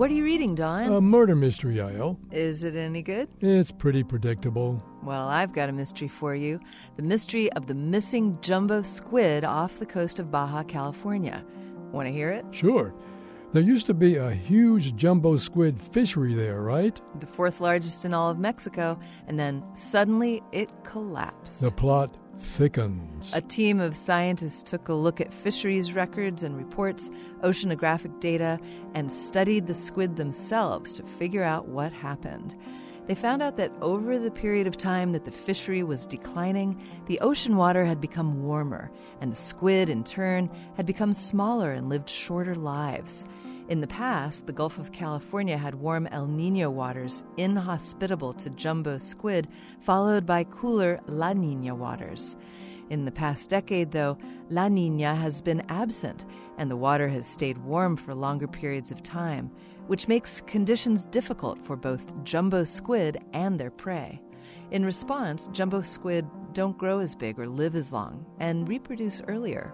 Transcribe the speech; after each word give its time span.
What 0.00 0.10
are 0.10 0.14
you 0.14 0.24
reading, 0.24 0.54
Don? 0.54 0.90
A 0.90 0.98
murder 0.98 1.36
mystery, 1.36 1.74
Yael. 1.74 2.16
Is 2.32 2.62
it 2.62 2.74
any 2.74 3.02
good? 3.02 3.28
It's 3.42 3.70
pretty 3.70 4.02
predictable. 4.02 4.82
Well, 5.02 5.28
I've 5.28 5.52
got 5.52 5.68
a 5.68 5.72
mystery 5.72 6.08
for 6.08 6.34
you 6.34 6.58
the 6.96 7.02
mystery 7.02 7.52
of 7.52 7.66
the 7.66 7.74
missing 7.74 8.38
jumbo 8.40 8.80
squid 8.80 9.44
off 9.44 9.78
the 9.78 9.84
coast 9.84 10.18
of 10.18 10.30
Baja, 10.30 10.62
California. 10.62 11.44
Want 11.92 12.08
to 12.08 12.12
hear 12.12 12.30
it? 12.30 12.46
Sure. 12.50 12.94
There 13.52 13.60
used 13.60 13.84
to 13.88 13.94
be 13.94 14.16
a 14.16 14.30
huge 14.30 14.96
jumbo 14.96 15.36
squid 15.36 15.78
fishery 15.78 16.32
there, 16.32 16.62
right? 16.62 16.98
The 17.20 17.26
fourth 17.26 17.60
largest 17.60 18.06
in 18.06 18.14
all 18.14 18.30
of 18.30 18.38
Mexico, 18.38 18.98
and 19.26 19.38
then 19.38 19.62
suddenly 19.74 20.42
it 20.50 20.70
collapsed. 20.82 21.60
The 21.60 21.72
plot 21.72 22.16
thickens. 22.40 23.32
A 23.34 23.40
team 23.40 23.80
of 23.80 23.94
scientists 23.94 24.62
took 24.62 24.88
a 24.88 24.94
look 24.94 25.20
at 25.20 25.32
fisheries 25.32 25.92
records 25.92 26.42
and 26.42 26.56
reports, 26.56 27.10
oceanographic 27.42 28.20
data, 28.20 28.58
and 28.94 29.12
studied 29.12 29.66
the 29.66 29.74
squid 29.74 30.16
themselves 30.16 30.92
to 30.94 31.02
figure 31.02 31.44
out 31.44 31.68
what 31.68 31.92
happened. 31.92 32.54
They 33.06 33.14
found 33.14 33.42
out 33.42 33.56
that 33.56 33.72
over 33.80 34.18
the 34.18 34.30
period 34.30 34.66
of 34.66 34.76
time 34.76 35.12
that 35.12 35.24
the 35.24 35.32
fishery 35.32 35.82
was 35.82 36.06
declining, 36.06 36.80
the 37.06 37.18
ocean 37.20 37.56
water 37.56 37.84
had 37.84 38.00
become 38.00 38.44
warmer, 38.44 38.90
and 39.20 39.32
the 39.32 39.36
squid, 39.36 39.88
in 39.88 40.04
turn, 40.04 40.48
had 40.76 40.86
become 40.86 41.12
smaller 41.12 41.72
and 41.72 41.88
lived 41.88 42.08
shorter 42.08 42.54
lives. 42.54 43.26
In 43.70 43.80
the 43.80 43.86
past, 43.86 44.48
the 44.48 44.52
Gulf 44.52 44.78
of 44.78 44.90
California 44.90 45.56
had 45.56 45.76
warm 45.76 46.08
El 46.08 46.26
Nino 46.26 46.68
waters, 46.68 47.22
inhospitable 47.36 48.32
to 48.32 48.50
jumbo 48.50 48.98
squid, 48.98 49.46
followed 49.78 50.26
by 50.26 50.42
cooler 50.42 50.98
La 51.06 51.32
Nina 51.32 51.72
waters. 51.72 52.34
In 52.88 53.04
the 53.04 53.12
past 53.12 53.48
decade, 53.48 53.92
though, 53.92 54.18
La 54.48 54.66
Nina 54.66 55.14
has 55.14 55.40
been 55.40 55.62
absent, 55.68 56.24
and 56.58 56.68
the 56.68 56.76
water 56.76 57.08
has 57.10 57.28
stayed 57.28 57.58
warm 57.58 57.96
for 57.96 58.12
longer 58.12 58.48
periods 58.48 58.90
of 58.90 59.04
time, 59.04 59.52
which 59.86 60.08
makes 60.08 60.40
conditions 60.48 61.04
difficult 61.04 61.64
for 61.64 61.76
both 61.76 62.12
jumbo 62.24 62.64
squid 62.64 63.18
and 63.32 63.56
their 63.56 63.70
prey. 63.70 64.20
In 64.72 64.84
response, 64.84 65.48
jumbo 65.52 65.82
squid 65.82 66.26
don't 66.54 66.76
grow 66.76 66.98
as 66.98 67.14
big 67.14 67.38
or 67.38 67.46
live 67.46 67.76
as 67.76 67.92
long 67.92 68.26
and 68.40 68.68
reproduce 68.68 69.22
earlier 69.28 69.72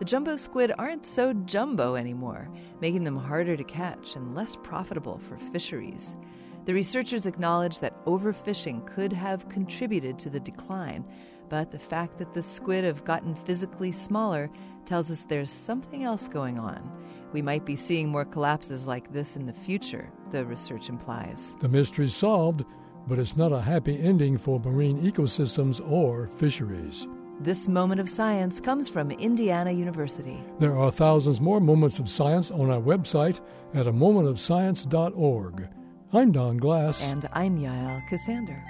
the 0.00 0.06
jumbo 0.06 0.34
squid 0.34 0.72
aren't 0.78 1.04
so 1.04 1.34
jumbo 1.34 1.94
anymore, 1.94 2.48
making 2.80 3.04
them 3.04 3.18
harder 3.18 3.54
to 3.54 3.62
catch 3.62 4.16
and 4.16 4.34
less 4.34 4.56
profitable 4.56 5.18
for 5.18 5.36
fisheries. 5.36 6.16
The 6.64 6.72
researchers 6.72 7.26
acknowledge 7.26 7.80
that 7.80 8.02
overfishing 8.06 8.86
could 8.86 9.12
have 9.12 9.50
contributed 9.50 10.18
to 10.20 10.30
the 10.30 10.40
decline, 10.40 11.04
but 11.50 11.70
the 11.70 11.78
fact 11.78 12.16
that 12.16 12.32
the 12.32 12.42
squid 12.42 12.82
have 12.82 13.04
gotten 13.04 13.34
physically 13.34 13.92
smaller 13.92 14.50
tells 14.86 15.10
us 15.10 15.26
there's 15.28 15.50
something 15.50 16.02
else 16.02 16.28
going 16.28 16.58
on. 16.58 16.90
We 17.34 17.42
might 17.42 17.66
be 17.66 17.76
seeing 17.76 18.08
more 18.08 18.24
collapses 18.24 18.86
like 18.86 19.12
this 19.12 19.36
in 19.36 19.44
the 19.44 19.52
future, 19.52 20.10
the 20.32 20.46
research 20.46 20.88
implies. 20.88 21.56
The 21.60 21.68
mystery's 21.68 22.14
solved, 22.14 22.64
but 23.06 23.18
it's 23.18 23.36
not 23.36 23.52
a 23.52 23.60
happy 23.60 24.00
ending 24.00 24.38
for 24.38 24.60
marine 24.60 24.98
ecosystems 25.02 25.86
or 25.86 26.26
fisheries. 26.26 27.06
This 27.42 27.68
moment 27.68 28.02
of 28.02 28.08
science 28.10 28.60
comes 28.60 28.90
from 28.90 29.10
Indiana 29.12 29.70
University. 29.70 30.38
There 30.58 30.76
are 30.76 30.90
thousands 30.90 31.40
more 31.40 31.58
moments 31.58 31.98
of 31.98 32.06
science 32.06 32.50
on 32.50 32.68
our 32.68 32.82
website 32.82 33.40
at 33.72 33.86
a 33.86 33.92
momentofscience.org. 33.92 35.68
I'm 36.12 36.32
Don 36.32 36.58
Glass. 36.58 37.10
And 37.10 37.26
I'm 37.32 37.56
Yael 37.56 38.06
Ksander. 38.10 38.62